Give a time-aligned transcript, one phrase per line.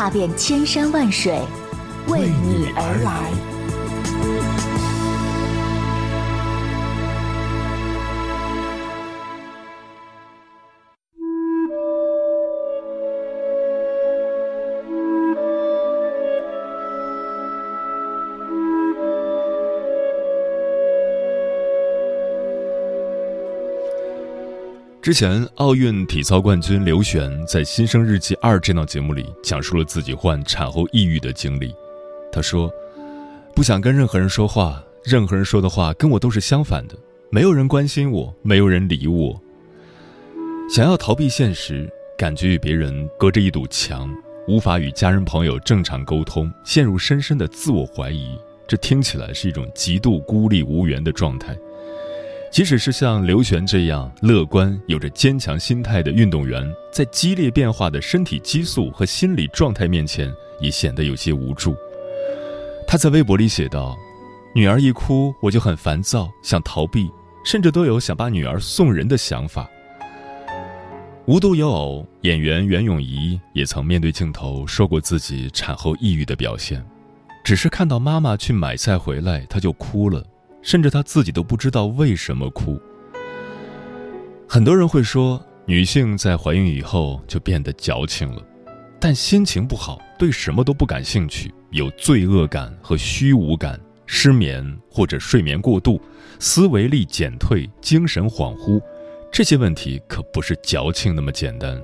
[0.00, 1.38] 踏遍千山万水，
[2.08, 3.59] 为你而来。
[25.10, 31.74] 之前，奥运体操冠军刘璇在《新生日记二》这档节目里讲述了自己患产后抑郁的经历。
[32.30, 32.70] 他说
[33.52, 36.94] ：“不想跟任何人说话，任何人说的话跟我都是相反的，
[37.28, 39.36] 没有人关心我，没有人理我。
[40.72, 44.08] 想要逃避现实，感觉与别人隔着一堵墙，
[44.46, 48.38] 无法与家人朋友正常沟通，陷入深深的自我怀疑。
[48.64, 51.58] 这听起来是一种极度孤立无援的状态。”
[52.50, 61.76] 即使是像刘璇这样乐观、有着坚强心态的运动员，在激烈变化的身体激素和心理状态面前，也显得有些无助。
[62.88, 63.96] 他在微博里写道
[64.52, 67.08] ：“女儿一哭，我就很烦躁，想逃避，
[67.44, 69.70] 甚至都有想把女儿送人的想法。”
[71.26, 76.84] 无独有偶，演员袁咏仪也曾面对镜头说过自己产后抑郁的表现，
[77.44, 80.24] 只是看到妈妈去买菜回来，她就哭了。
[80.62, 82.80] 甚至她自己都不知道为什么哭。
[84.48, 88.42] 很多人会说，女性在怀孕以后就变得矫情了，
[88.98, 96.00] 但心情不好，对什么都不感兴趣，有罪恶感和虚无感，失眠或者睡眠过度，
[96.40, 98.82] 思维力减退，精神恍惚，
[99.30, 101.80] 这些问题可不是矫情那么简单。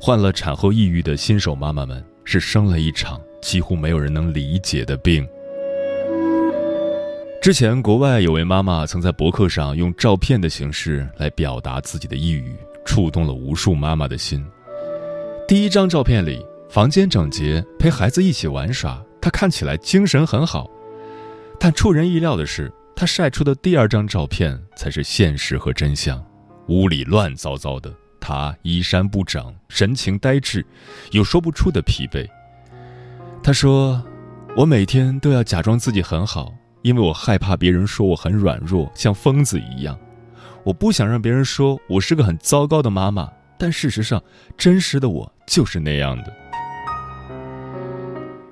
[0.00, 5.26] 患了产后抑郁的新手妈妈们，是生了一场几乎没有人能理解的病。
[7.42, 12.54] 之前，国外有位妈妈曾在博客上用照片的形式来表达自己的抑郁，
[12.84, 14.46] 触动了无数妈妈的心。
[15.48, 20.70] 第一张照片里，房间整洁，陪孩子一起玩耍，她看起来精神很好。
[21.58, 26.24] 但出人意料的是，她晒出的第二张照片才是现实和真相：
[26.68, 30.64] 屋里乱糟糟的，她衣衫不整，神情呆滞，
[31.10, 32.24] 有说不出的疲惫。
[33.42, 34.00] 她说
[34.56, 39.96] ：“我每天都要假装自己很好。”因为我害怕别人说我很软弱，像疯子一样，
[40.64, 43.30] 我不想让别人说我是个很糟糕的妈妈。
[43.56, 44.20] 但事实上，
[44.56, 46.36] 真实的我就是那样的。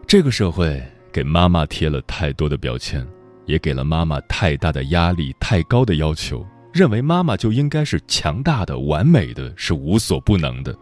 [0.06, 0.80] 这个社会
[1.12, 3.04] 给妈妈贴了太多的标签，
[3.46, 10.72] 也给了妈妈太大的压力、太高的要求，认为妈妈就应该是强大的、完美的，是无所不能的，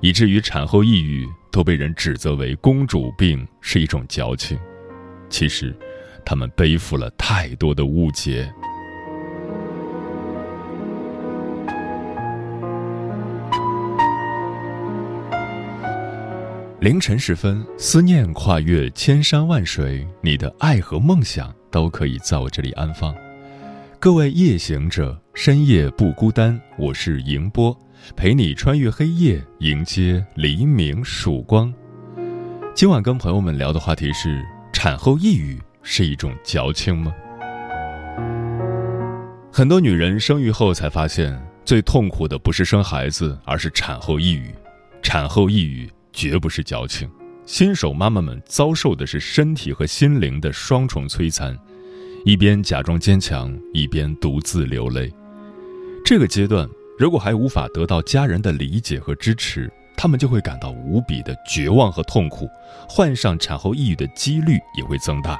[0.00, 4.58] 以至于产后抑郁都被人指责为公主病，是一种矫情。
[5.30, 5.72] 其实。
[6.24, 8.52] 他们背负了太多的误解。
[16.80, 23.14] 凌晨时分，思念跨越千山万水，你的爱和梦想都可以在我这里安放。
[23.98, 27.74] 各位夜行者，深夜不孤单，我是迎波，
[28.14, 31.72] 陪你穿越黑夜，迎接黎明曙光。
[32.74, 35.58] 今晚跟朋友们聊的话题是产后抑郁。
[35.84, 37.14] 是一种矫情吗？
[39.52, 44.52] 很多女人生育后才发现，最痛苦的不是生孩子，而是产后抑郁。
[45.02, 47.08] 产后抑郁绝不是矫情，
[47.46, 51.56] 新手妈妈们遭受的是身体和心灵的双重摧残，
[52.24, 55.12] 一边假装坚强，一边独自流泪。
[56.04, 56.68] 这个阶段，
[56.98, 62.48] 如果还无法得到家人的理解和支持，他们就会感到无比的绝望和痛苦，
[62.88, 65.38] 患上产后抑郁的几率也会增大。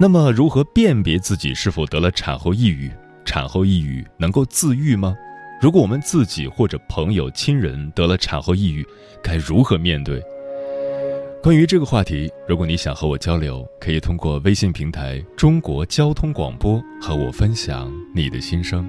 [0.00, 2.88] 那么，如何辨别自己是否得了产后抑郁？
[3.24, 5.16] 产后抑郁能够自愈吗？
[5.60, 8.86] 如果我们自己或者朋友、亲人得了产后抑郁，
[9.20, 10.22] 该如何面对？
[11.42, 18.88] 关于这个话题，如果你想和我交流，可以通过微信平台“中国交通广播”和我分享你的心声。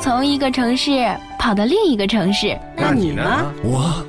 [0.00, 2.58] 从一个城市跑到另一个城市。
[2.74, 3.52] 那你呢？
[3.62, 4.02] 我。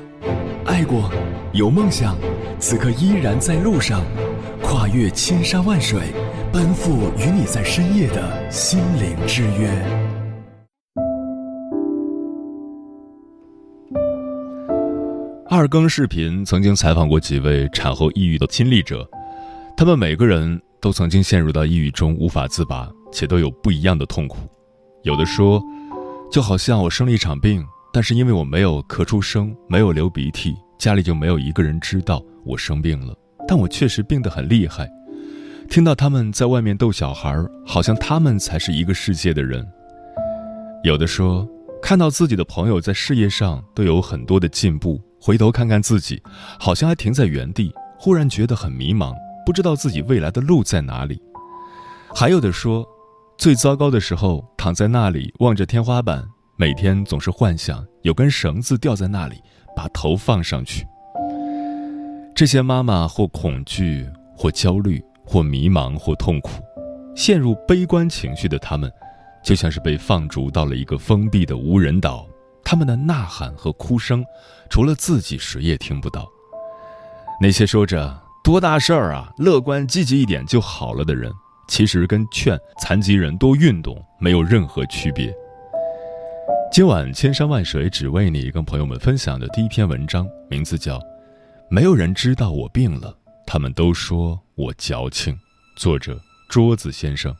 [0.64, 1.10] 爱过，
[1.52, 2.16] 有梦想，
[2.58, 4.02] 此刻依然在路上，
[4.62, 6.00] 跨越千山万水，
[6.50, 9.68] 奔赴与你在深夜的心灵之约。
[15.50, 19.06] 二更视频曾经采访过几位产后抑郁的亲历者，
[19.76, 24.38] 他们每个人都曾经陷入到抑郁中无法自拔，且都有不一样的痛苦。
[25.02, 25.60] 有的说，
[26.32, 27.62] 就好像我生了一场病。
[27.92, 33.14] 但是因为我没有咳出声，没有流鼻涕，家里就没有一个人知道我生病了。
[33.46, 34.88] 但我确实病得很厉害。
[35.68, 37.36] 听到他们在外面逗小孩，
[37.66, 39.62] 好像他们才是一个世界的人。
[40.84, 41.46] 有的说，
[41.82, 46.22] 看到自己的朋友在事业上都有很多的进步，回头看看自己，
[46.58, 49.14] 好像还停在原地，忽然觉得很迷茫，
[49.44, 51.20] 不知道自己未来的路在哪里。
[52.14, 52.86] 还有的说，
[53.38, 56.24] 最糟糕的时候躺在那里望着天花板。
[56.56, 59.42] 每天总是幻想有根绳子吊在那里，
[59.74, 60.86] 把头放上去。
[62.36, 66.62] 这些妈妈或恐惧，或焦虑，或迷茫，或痛苦，
[67.16, 68.92] 陷入悲观情绪的他们，
[69.42, 72.26] 就像是被放逐到了一个封闭的无人岛。
[72.62, 74.24] 他们的呐喊和哭声，
[74.70, 76.28] 除了自己谁也听不到。
[77.40, 81.32] 那些说着多大事儿啊，乐观积极一点就好了的人，
[81.68, 85.34] 其实跟劝残疾人多运动没有任何区别。
[86.70, 90.98] 今晚千山万水只为你，跟朋友们分享的第一篇文章，名字叫
[91.70, 93.14] 《没有人知道我病了，
[93.46, 95.34] 他们都说我矫情》，
[95.76, 96.18] 作者
[96.48, 97.34] 桌子先生。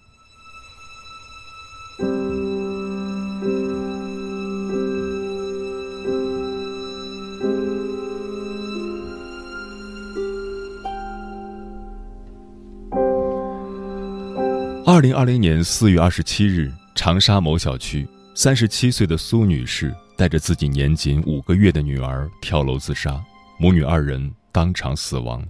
[15.03, 18.07] 零二零年四月二十七日，长沙某小区。
[18.37, 23.21] 三十七岁的苏女士带着自己年仅五个月的女儿跳楼自杀，
[23.59, 25.45] 母女二人当场死亡。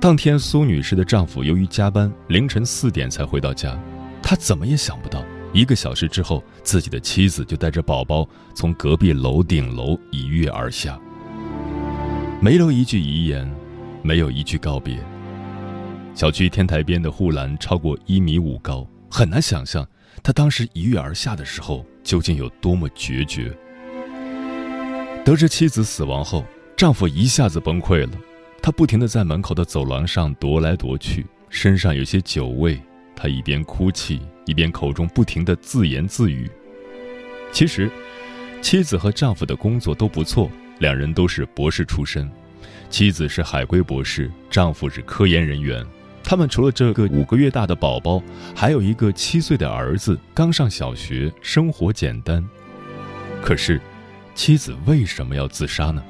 [0.00, 3.78] 当天，苏女士的丈夫由于加班，凌晨四点才回到家。
[4.22, 5.22] 他怎么也想不到，
[5.52, 10.98] 一个小时之后，自己的妻子就带着宝宝从隔壁楼顶楼一跃而下。
[12.40, 13.54] 没留一句遗言，
[14.00, 14.98] 没有一句告别。
[16.16, 19.86] 小区天台边的护栏超过一米五高，很难想象。
[20.22, 23.54] 他当时一跃而下的时候，究竟有多么决绝？
[25.26, 26.42] 得知妻子死亡后，
[26.74, 28.12] 丈夫一下子崩溃了。
[28.62, 32.80] 他不停地在门口的走廊上踱来踱去，身上有些酒味。
[33.14, 36.50] 他一边哭泣，一边口中不停地自言自语。
[37.52, 37.90] 其实，
[38.62, 42.26] 妻子和丈夫的工作都不错，两人都是博士出身，
[42.88, 45.84] 妻子是海归博士，丈夫是科研人员。
[46.28, 48.20] 他们除了这个五个月大的宝宝，
[48.52, 52.44] 还有一个七岁的儿子，刚上小学，生活简单。
[53.40, 53.80] 可是，
[54.34, 56.02] 妻子为什么要自杀呢？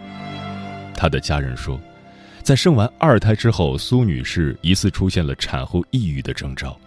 [0.97, 1.79] 他的家人说，
[2.43, 6.81] 在生完二胎之后，苏女士疑似出现了产后抑郁的征兆。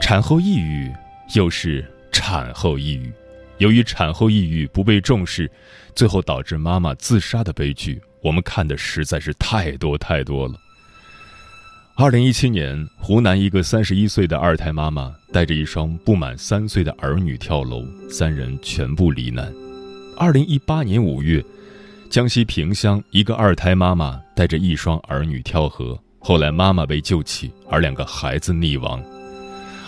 [0.00, 0.90] 产后抑郁
[1.34, 3.12] 又是产后抑郁，
[3.58, 5.50] 由于产后抑郁不被重视，
[5.94, 10.54] 最后导致妈妈自杀的悲剧，我们看的实在是太多太多了。
[11.98, 19.50] 二零一七年，湖南一个三十一岁的二胎妈妈带着一双不满三岁的儿女跳楼，三人全部罹难。
[20.14, 21.42] 二零一八年五月，
[22.10, 29.02] 江西萍乡一个二胎妈妈带着一双儿女跳河，后来妈妈被救起，而两个孩子溺亡。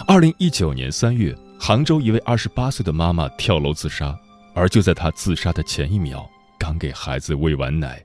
[0.06, 4.18] 二零一九年三月，杭州一位二十八岁的妈妈跳楼自杀，
[4.54, 6.26] 而就在她自杀的前一秒，
[6.58, 8.02] 刚给孩子喂完奶。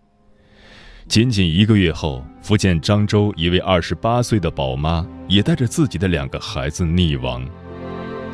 [1.07, 7.47] 仅仅一个月后，福建漳州一位二十八岁的宝妈也带着自己的两个孩子溺亡。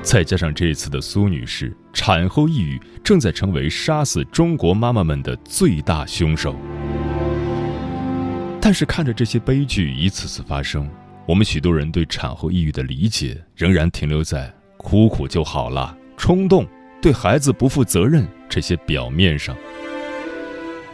[0.01, 6.55] 再加上这次的苏女士，产后抑郁正在成为杀死中国妈妈们的最大凶手。
[8.61, 10.89] 但是看着这些悲剧一次次发生，
[11.25, 16.65] 我们许多人对产后抑郁的理解仍然停留在“哭哭就好了”、冲动、
[17.01, 19.55] 对孩子不负责任这些表面上。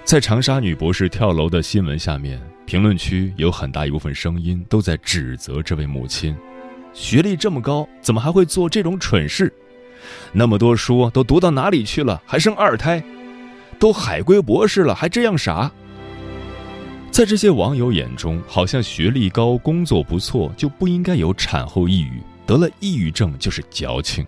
[0.06, 6.38] 在长沙女博士跳楼的新闻下面，评论区有很大一部分声音都在指责这位母亲：
[6.94, 9.52] 学历这么高，怎么还会做这种蠢事？
[10.32, 12.22] 那么多书都读到哪里去了？
[12.24, 13.04] 还生二胎？
[13.80, 15.72] 都海归博士了，还这样傻。
[17.10, 24.24] 在这些网友眼中，好像学历高、工作不错就不应该有产后抑郁，得了抑郁症就是矫情。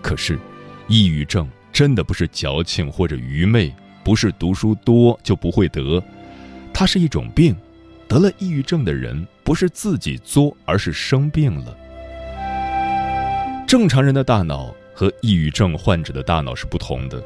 [0.00, 0.38] 可是，
[0.86, 6.02] 抑郁症真的不是矫情或者愚昧，不是读书多就不会得，
[6.72, 7.56] 它是一种病。
[8.08, 11.76] 得了抑郁症的人不是自己作，而是生病了。
[13.66, 17.22] 正常人的大脑和抑郁症患者的大脑是不同的。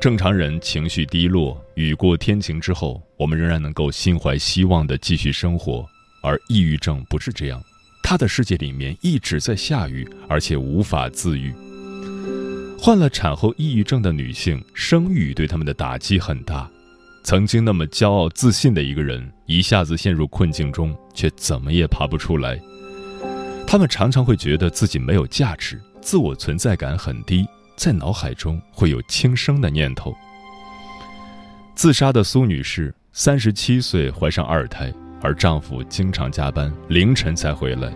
[0.00, 5.86] 正常人情绪低落，雨过天晴之后，我们仍然能够心怀希望的继续生活。
[6.20, 7.62] 而抑郁症不是这样，
[8.02, 11.54] 他的世界里面一直在下雨，而且无法自愈。
[12.84, 16.70] 患了产后抑郁症的女性，生育对他们的打击很大。
[17.22, 22.60] 曾经那么骄傲自信的一个人，一下子陷入困境中，却怎么也爬不出来。
[23.66, 27.46] 他们常常会觉得自己没有价值，自我存在感很低。
[27.74, 30.14] 在脑海中会有轻生的念头。
[31.74, 37.90] 自杀的苏女士，三十七岁怀上二胎，而丈夫经常加班，凌晨才回来。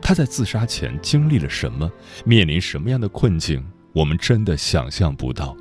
[0.00, 1.88] 她在自杀前经历了什么？
[2.24, 3.64] 面临什么样的困境？
[3.92, 5.56] 我们真的想象不到。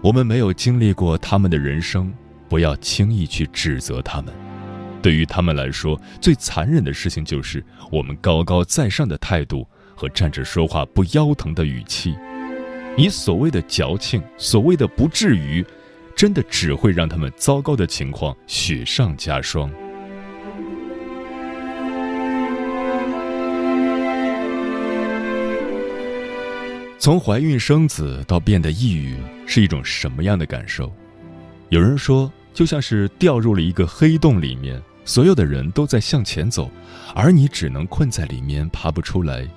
[0.00, 2.12] 我们没有经历过他们的人生，
[2.48, 4.32] 不要轻易去指责他们。
[5.02, 12.16] 对于他们来说，最残忍的事情就是我们高高在上的态度和站着说话不腰疼的语气。
[12.96, 15.64] 你所谓的矫情，所谓的不至于，
[16.16, 19.70] 真的只会让他们糟糕的情况雪上加霜。
[27.00, 30.92] 从怀孕生子到变得抑郁，是一种什么样的感受？
[31.68, 36.68] 有人说，就像是掉入了一个黑洞里面，所有的人都在向前走，
[37.14, 39.48] 而你只能困在里面，爬不出来。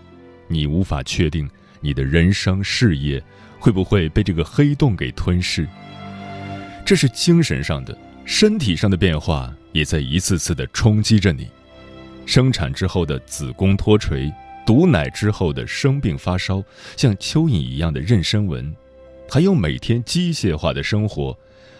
[0.48, 1.50] 你无法确定。
[1.84, 3.20] 你的人生事业
[3.60, 5.68] 会不会被这个黑洞给吞噬？
[6.86, 11.50] 这是精神上的，身体上的变化也在一次次的冲击着你。
[12.28, 14.32] 生产之后的子宫脱垂，
[14.65, 16.63] 堵奶之后的生病发烧，
[16.96, 18.74] 像蚯蚓一样的妊娠纹，
[19.30, 21.38] 还有每天机械化的生活，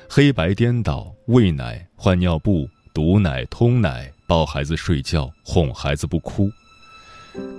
[0.10, 6.50] 黑白颠倒，喂奶、换尿布、堵奶、通奶、抱孩子睡觉、哄孩子不哭，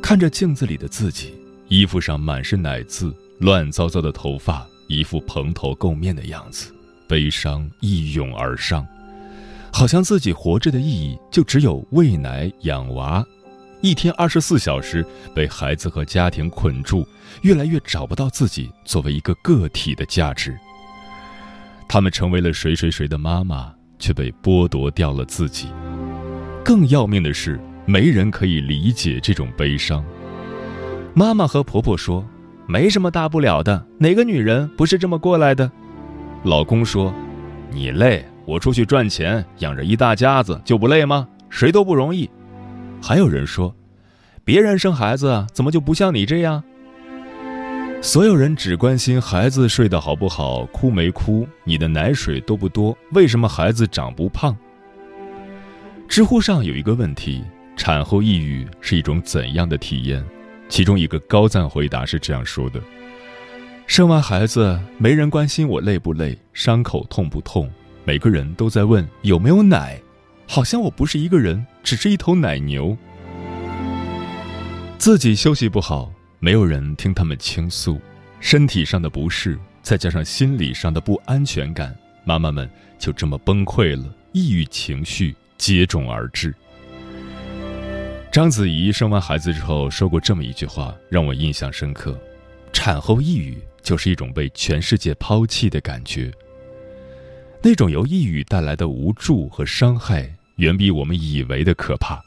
[0.03, 1.35] 看着镜子里的自己。
[1.69, 6.71] 衣服上满是奶渍，乱糟糟的头发，一副蓬头垢面的样子，
[7.09, 8.87] 悲伤一涌而上，
[9.73, 13.25] 好像自己活着的意义就只有喂奶养娃，
[13.83, 17.05] 一天二十四小时被孩子和家庭捆住，
[17.43, 20.57] 越来越找不到自己作为一个个体的价值。
[21.89, 25.67] 他们成为了谁谁谁的妈妈，却被剥夺掉了自己。
[26.65, 30.05] 更要命的是，没人可以理解这种悲伤。
[31.13, 32.25] 妈妈和婆婆说
[32.69, 35.69] ：“没什么大不了的，哪个女人不是这么过来的？”
[36.45, 37.13] 老公说
[37.69, 41.27] ：“你累，我出去赚钱，养着一大家子就不累吗？
[41.51, 42.31] 谁都不容易。”
[43.03, 43.75] 还有人说
[44.45, 46.63] ：“别人生孩子怎么就不像你这样？”
[48.01, 54.57] 所有人只关心孩子睡得好不好，哭没哭，你的奶水多不多，为什么孩子长不胖？
[56.09, 57.43] 知乎上有一个问题：
[57.77, 60.25] 产后抑郁是一种怎样的体验？
[60.69, 62.81] 其中一个高赞回答是这样说的
[63.87, 67.69] ：“生完孩子，没人关心我累不累，伤口痛不痛，
[68.05, 70.01] 每个人都在问有没有奶，
[70.49, 72.97] 好像我不是一个人，只是一头奶牛。
[74.99, 78.01] 自己休息不好，没有人听他们倾诉，
[78.41, 86.55] 身体上的不适，再加上心理上的不安全感，妈妈们就这么崩溃了，抑郁情绪接踵而至。”
[88.31, 92.19] 章子怡生完孩子之后说过这么一句话，让我印象深刻：
[92.73, 96.33] 产后抑郁就是一种被全世界抛弃的感觉。
[97.61, 102.23] 那种由抑郁带来的无助和伤害，远比我们以为的可怕。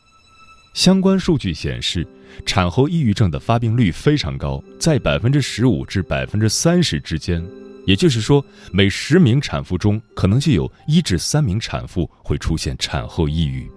[0.73, 2.05] 相关数据显示，
[2.45, 7.41] 产后抑郁症的发病率非常高，在百分之十五至百分之三十之间。
[7.85, 13.69] 也就是说，每十名产妇中，可能就有一至三名产妇会出现产后抑郁。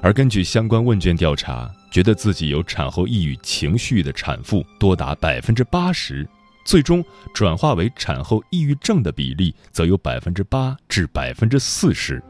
[0.00, 6.28] 而根据相关问卷调查，觉得自己有产后抑郁情绪的产妇多达百分之八十，
[6.64, 7.04] 最终
[7.34, 12.22] 转化为产后抑郁症的比例则有百分之八至百分之四十。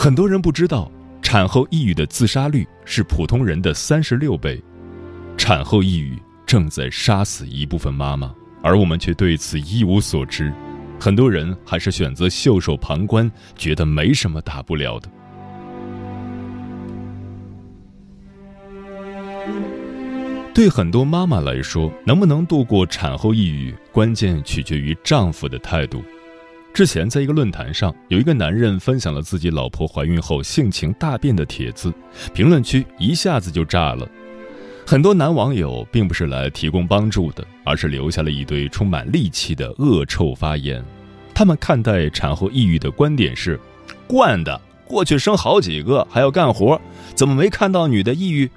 [0.00, 0.88] 很多人不知道，
[1.20, 4.62] 产后抑郁的自杀率是普通人的三十六倍，
[5.36, 10.54] 产后抑郁正在杀死一部分妈妈，而我们却对此一无所知。
[11.00, 15.10] 很多人还是选择袖手旁观，觉得没什么大不了的。
[20.54, 26.04] 对很多妈妈来说，能不能度过产后抑郁，关键取决于丈夫的态度。
[26.72, 31.92] 之前在一个论坛上，有一个男人分享了自己老婆怀孕后性情大变的帖子，
[32.32, 34.08] 评论区一下子就炸了。
[34.86, 40.82] 很多男网友并不是来提供帮助的，而是留下了一堆充满戾气的恶臭发言。
[41.34, 43.58] 他们看待产后抑郁的观点是：
[44.06, 46.80] 惯的，过去生好几个还要干活，
[47.14, 48.48] 怎么没看到女的抑郁？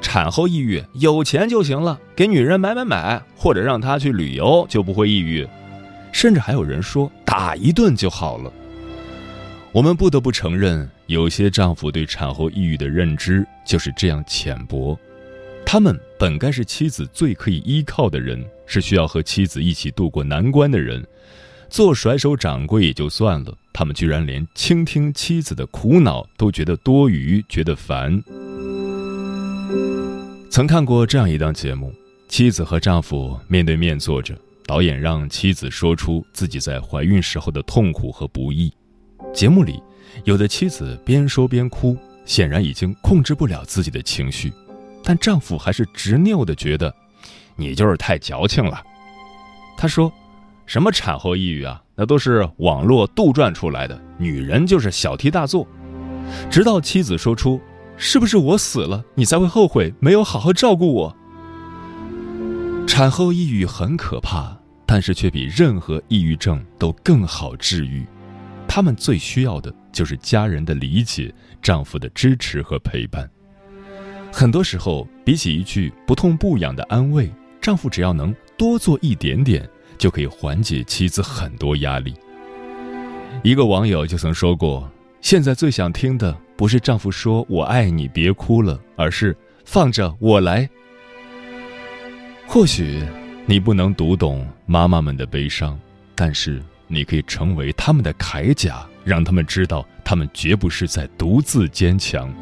[0.00, 5.46] 产后抑郁有钱就行了，给女人买买买，或者让她去旅游就不会抑郁。
[6.14, 8.50] 甚至还有人说打一顿就好了。
[9.72, 14.96] 我们不得不承认，有些丈夫对产后抑郁的认知就是这样浅薄。
[15.66, 21.04] 他们本该是妻子最可以依靠的人，是需要和妻子一起度过难关的人。
[21.68, 28.22] 做甩手掌柜也就算了，他们居然连倾听妻子的苦恼都觉得多余，觉得烦。
[30.48, 31.92] 曾看过这样一档节目，
[32.28, 34.38] 妻子和丈夫面对面坐着。
[34.66, 38.72] 导演让妻子说出自己在怀孕时候的痛苦和不易。
[39.32, 39.82] 节目里，
[40.24, 44.52] 有的妻子边说边哭，显然已经控制不了自己的情绪，
[45.02, 46.94] 但丈夫还是执拗地觉得，
[47.56, 48.82] 你就是太矫情了。
[49.76, 50.10] 他说
[50.64, 55.66] ：“什么产后抑郁啊，那都是网络杜撰出来的，女人就是小题大做。”
[56.50, 57.60] 直到妻子说出
[57.98, 61.16] ：“是不是我死了，你才会后悔没有好好照顾我？”
[62.86, 68.06] 产后抑郁很可怕，但是却比任何抑郁症都更好治愈。
[68.68, 73.28] 他们最需要的就是家人的理解、丈夫的支持和陪伴。
[74.32, 82.14] 很多时候，比起一句不痛不痒的安慰，丈夫只要能多做一点点，就可以缓解妻子很多压力。
[83.42, 84.88] 一个网友就曾说过
[85.20, 90.68] ：“现在最想听的不是丈夫说我爱你，别哭了，而是放着我来。”
[92.54, 93.02] 或许
[93.46, 95.76] 你不能读懂妈妈们的悲伤，
[96.14, 102.32] 但是你可以成为他们的铠甲，让他们知道他们绝不是在独自坚强。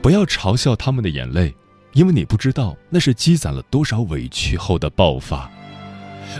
[0.00, 1.54] 不要嘲笑他们的眼泪，
[1.92, 5.50] 因为你不知道那是积攒了多少委屈后的爆发。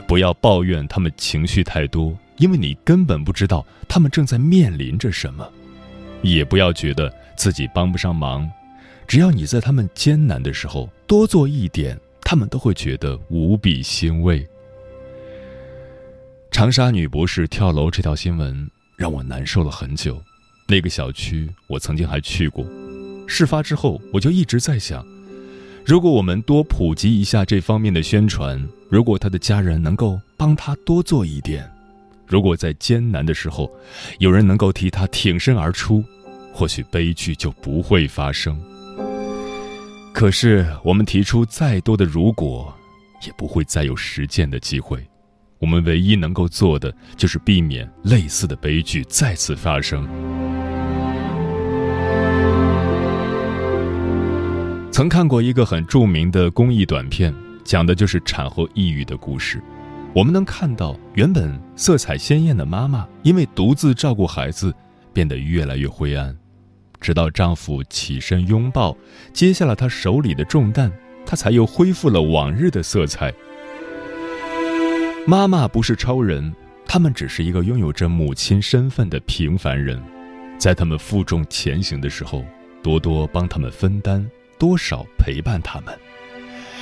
[0.07, 5.47] 不要抱怨他们情绪太多，因为你根本不知道他们正在面临着什么。
[6.23, 8.51] 也不要觉得自己帮不上忙，
[9.07, 12.01] 只要你在他们艰难的时候多做一点。
[12.31, 14.47] 他们都会觉得无比欣慰。
[16.51, 20.23] 长沙女博士跳楼这条新闻让我难受了很久。
[20.67, 22.67] 那个小区我曾经还去过。
[23.27, 25.07] 事发之后，我就一直在想，
[25.87, 31.67] 如果我们多普及一下这方面的宣传，如果他的家人能够帮他多做一点，
[32.27, 33.73] 如果在艰难的时候
[34.19, 36.05] 有人能够替他挺身而出，
[36.53, 38.61] 或许悲剧就不会发生。
[40.13, 42.75] 可是，我们提出再多的如果，
[43.25, 45.01] 也不会再有实践的机会。
[45.61, 50.09] 我们唯一能够做的，就是避免类似的悲剧再次发生。
[54.91, 59.63] 曾看过一个很著名的公益短片，讲的就是产后抑郁的故事。
[60.15, 64.75] 我们能看到，原本色彩鲜艳的妈妈，因为独自照顾孩子，
[65.13, 66.37] 变得越来越灰暗。
[67.01, 68.97] 直到丈夫起身拥抱，
[69.33, 70.91] 接下了她手里的重担，
[71.25, 73.33] 她才又恢复了往日的色彩。
[75.27, 76.55] 妈妈不是超人，
[76.87, 80.03] 他们只是一个拥有着母亲身份的平凡人，
[80.59, 82.45] 在他们负重前行的时候，
[82.83, 84.27] 多多帮他们分担，
[84.59, 85.95] 多少陪伴他们。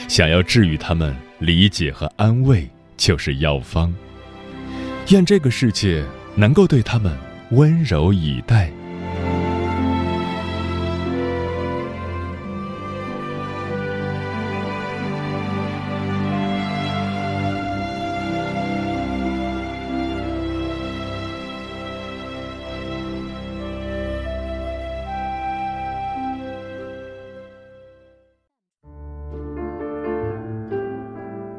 [0.07, 3.93] 想要治愈他们，理解和安慰就是药方。
[5.09, 6.05] 愿这个世界
[6.37, 7.17] 能够对他们
[7.51, 8.71] 温柔以待。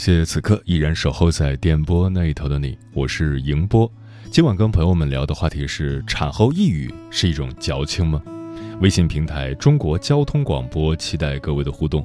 [0.00, 3.92] 谢谢此刻依然守候在电波那一头的你，我是迎波。
[4.30, 8.22] 今晚跟朋友们聊的话题是：产后抑郁是一种矫情吗？
[8.80, 12.02] 微信平台中国交通广播，期待各位的互动。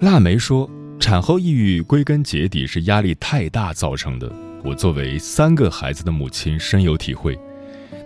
[0.00, 4.30] 腊梅说，产后抑郁归根结底是压力太大造成的。
[4.62, 7.38] 我作为三个孩子的母亲，深有体会，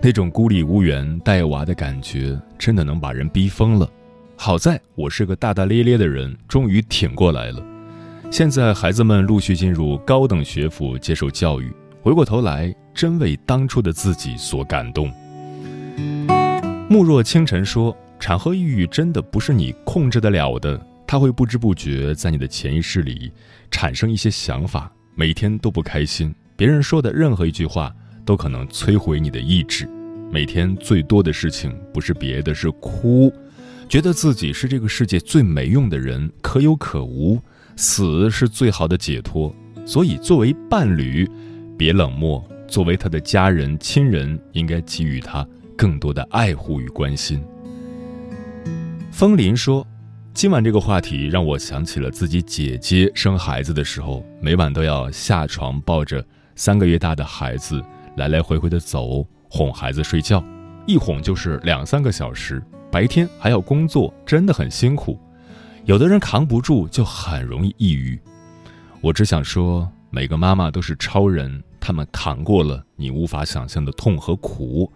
[0.00, 3.90] 那种孤立无援带娃的感觉，真的能把人逼疯了。
[4.36, 7.60] 好在我是个大大咧咧的人，终于挺过来了。
[8.30, 11.68] 现在孩子们陆续进入高等学府接受教育，
[12.00, 15.12] 回过头来，真为当初的自己所感动。
[16.88, 23.32] 慕若清晨说：“产后抑郁真的不是你控制得了的，它会不知不觉在你的潜意识里
[23.68, 26.32] 产生一些想法，每天都不开心。
[26.56, 27.92] 别人说的任何一句话
[28.24, 29.88] 都可能摧毁你的意志。
[30.30, 33.32] 每天最多的事情不是别的，是哭，
[33.88, 37.40] 觉得自己是这个世界最没用的人，可有可无，
[37.80, 39.54] 死是最好的解脱。
[39.86, 41.28] 所以，作为伴侣，
[41.78, 42.38] 别冷漠；
[42.68, 45.46] 作为他的家人、亲人，应该给予他。”
[45.80, 47.42] 更多的爱护与关心。
[49.10, 49.86] 风林说
[50.34, 56.22] ：“今晚这个话题让我想起了自己姐姐生孩子的时候，每晚都要下床抱着
[56.54, 57.82] 三个月大的孩子
[58.18, 60.44] 来来回回的走，哄孩子睡觉，
[60.86, 62.62] 一哄就是两三个小时。
[62.92, 65.18] 白天还要工作，真的很辛苦。
[65.84, 68.18] 有的人扛不住，就很容易抑郁。
[69.00, 74.90] 我只想说，每个妈妈都是超人，他们扛过了你无法想象的痛和苦。”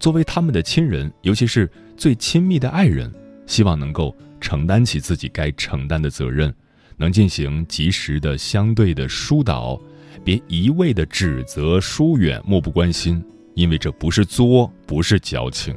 [0.00, 3.12] 作为他们的亲人，尤其是最亲密的爱人，
[3.46, 6.52] 希望能够承担起自己该承担的责任，
[6.96, 9.80] 能进行及时的相对的疏导，
[10.24, 15.74] 别一味的指责、疏远、漠不关心，因为这不是作，不是矫情。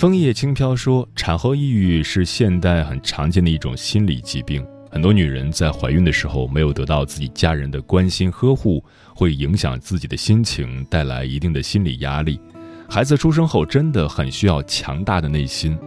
[0.00, 4.66] 枫叶轻飘说，产后抑郁是现代很常见的一种心理疾病。
[4.90, 8.82] 很多女人在怀孕的时候没有得到自己家人的关心呵护，
[9.14, 12.40] 会影响自己的心情，带来一定的心理压力。
[12.88, 15.78] 孩子出生后真的很需要强大的内心。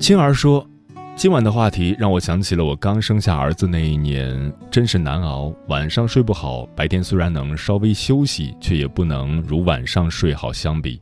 [0.00, 0.68] 青儿说
[1.14, 11.00] ：“今晚的话题让我想起了我刚生下儿子那一年，真是难熬，晚上睡不好，白天虽然能稍微休息，却也不能如晚上睡好相比。”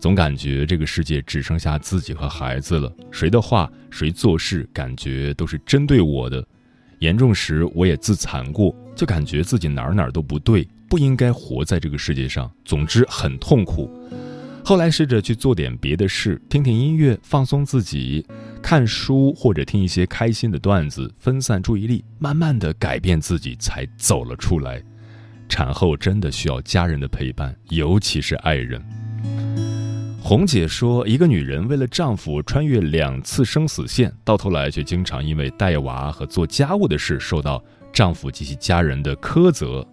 [0.00, 6.44] 总感觉这个世界只剩下自己和孩子了，谁的话、谁做事，感觉都是针对我的。
[7.00, 12.50] 严重时我也自残过，就感觉自己哪儿哪儿都不对，不应该活在这个世界上。
[12.64, 13.90] 总之很痛苦。
[14.64, 18.26] 后来试着去做点别的事，听听音乐放松自己，
[18.60, 24.82] 看书或者听一些开心的段子，分散注意力，慢慢的改变自己，才走了出来。
[25.48, 28.82] 产后真的需要家人的陪伴，尤其是爱人。
[30.20, 39.86] 红姐说：“一个女人为了丈夫穿越两次生死线，到头来却经常因为带娃和做家务的事受到丈夫及其家人的苛责。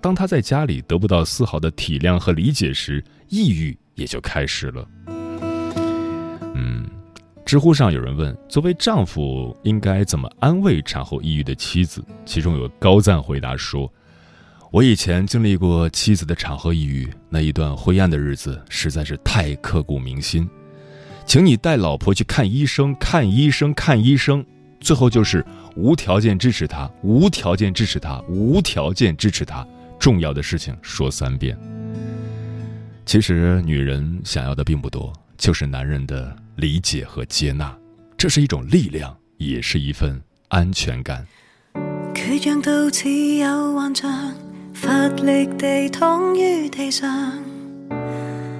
[0.00, 4.88] 当她在家里得不到丝毫的体谅和理解时，抑郁也就开始了。”
[6.54, 6.86] 嗯，
[7.44, 13.92] 知乎上有人问：“作为丈夫，应该怎么安慰产后抑郁的妻子？”其中有高赞回答说。
[14.72, 20.48] 我以前经历过妻子的产后抑郁，那一段灰暗的日子实在是太刻骨铭心。
[21.26, 24.42] 请你带老婆去看医生，看医生，看医生，
[24.80, 25.44] 最后就是
[25.76, 29.66] 无条件支持她，无条件支持她，无条件支持她。
[29.98, 31.54] 重要的事情说三遍。
[33.04, 37.76] 其实女人想要的并不多，就是男人的理解和接纳，
[38.16, 41.26] 这是一种力量，也是一份安全感。
[44.82, 47.08] 乏力地躺于地上，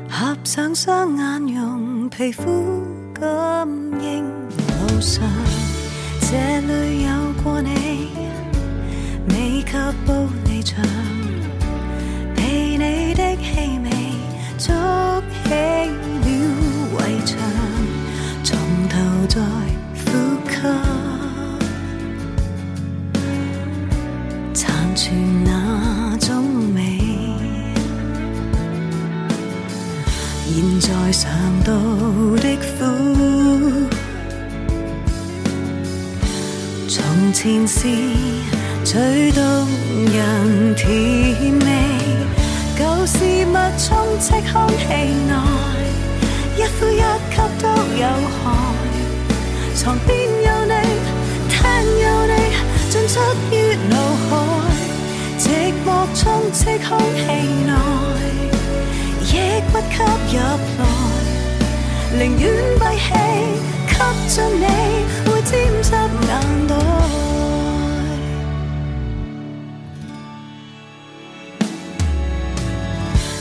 [0.08, 3.66] 合上双眼，用皮肤感
[4.00, 5.24] 应路上。
[6.20, 7.10] 这里有
[7.42, 8.10] 过你，
[9.30, 9.72] 未及
[10.06, 10.12] 步
[10.46, 10.80] 离场，
[12.36, 13.90] 被你的气味
[14.58, 14.70] 筑
[15.42, 15.50] 起
[30.54, 31.32] 现在尝
[31.64, 31.72] 到
[32.36, 32.84] 的苦，
[36.86, 37.88] 从前是
[38.84, 39.42] 最动
[40.12, 40.90] 人甜
[41.58, 41.66] 味，
[42.78, 43.88] 旧事物充
[44.20, 44.84] 斥空气
[45.26, 45.32] 内，
[46.58, 47.64] 一呼一吸都
[47.96, 48.04] 有
[48.36, 48.44] 害，
[49.74, 50.72] 床边有你，
[51.48, 51.56] 厅
[52.02, 52.30] 有你。
[52.90, 53.18] 进出
[53.50, 53.54] 于
[53.88, 53.96] 脑
[54.28, 54.30] 海，
[55.38, 55.40] 寂
[55.82, 56.20] 寞充
[56.52, 57.20] 斥空气
[57.64, 57.72] 内，
[59.32, 59.34] 亦
[59.72, 59.96] 不吸
[60.36, 60.38] 入
[60.78, 60.80] 来，
[62.18, 62.44] 宁愿
[62.78, 63.08] 闭气
[63.88, 63.94] 吸
[64.28, 64.62] 进你，
[65.24, 65.50] 会沾
[65.82, 65.88] 湿
[66.28, 66.32] 眼
[66.68, 66.70] 袋。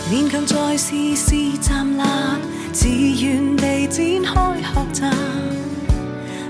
[0.09, 2.01] 勉强再试试站立，
[2.71, 4.99] 自愿地展開學習，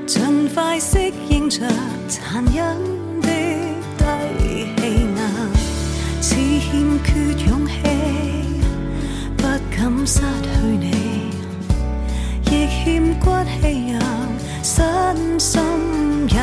[0.07, 1.65] 盡快適應着
[2.07, 2.59] 殘忍
[3.21, 3.27] 的
[3.97, 4.03] 低
[4.77, 4.81] 氣
[5.15, 5.19] 壓，
[6.21, 6.69] 似欠
[7.03, 7.09] 缺
[7.47, 8.00] 勇氣，不
[9.81, 10.21] 敢失去
[10.79, 10.91] 你，
[12.45, 13.99] 亦欠骨氣讓
[14.61, 15.59] 身心
[16.29, 16.37] 也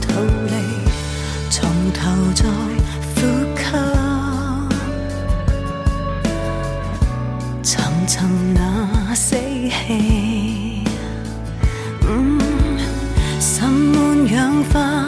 [0.00, 0.52] 逃離，
[1.48, 2.00] 從頭
[2.34, 2.42] 再
[3.14, 3.20] 呼
[3.56, 3.62] 吸。
[7.62, 8.14] 尋尋
[8.52, 10.82] 那死氣，
[12.08, 12.40] 嗯，
[13.38, 15.01] 滲滿氧化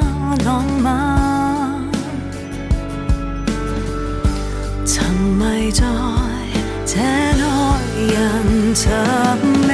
[8.75, 8.89] 人尋
[9.69, 9.71] 味，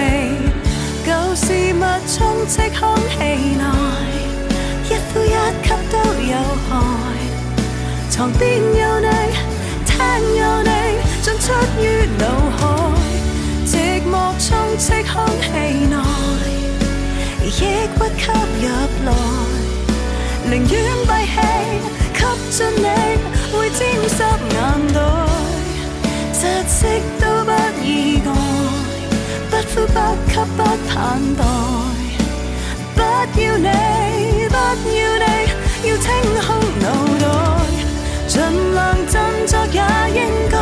[1.07, 3.17] 舊事物充斥空氣
[3.57, 3.65] 內，
[4.85, 5.27] 一呼一
[5.65, 6.37] 吸都有
[6.69, 6.71] 害。
[8.11, 9.09] 床邊有你，
[9.87, 9.91] 廳
[10.37, 10.71] 有你，
[11.23, 11.47] 進出
[11.81, 11.83] 於
[12.19, 12.23] 腦
[12.59, 12.61] 海，
[13.65, 13.73] 寂
[14.05, 15.49] 寞充斥空氣
[15.89, 15.97] 內，
[17.47, 17.49] 抑
[17.97, 18.23] 鬱吸
[18.61, 18.69] 入
[19.07, 19.09] 來，
[20.51, 21.37] 寧願閉氣，
[22.19, 22.85] 吸進你，
[29.73, 30.99] 呼不吸不盼
[31.37, 31.43] 待，
[32.95, 32.99] 不
[33.41, 33.69] 要你，
[34.49, 35.25] 不要你，
[35.89, 36.07] 要清
[36.45, 36.49] 空
[36.81, 36.85] 脑
[37.21, 37.25] 袋，
[38.27, 38.35] 尽
[38.75, 39.15] 量振
[39.47, 39.79] 作也
[40.21, 40.60] 应该。